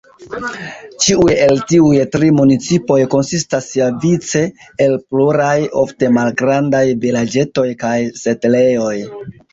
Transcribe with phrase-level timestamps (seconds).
[1.03, 4.41] Ĉiuj el tiuj tri municipoj konsistas siavice
[4.87, 5.53] el pluraj
[5.85, 8.97] ofte malgrandaj vilaĝetoj kaj setlejoj.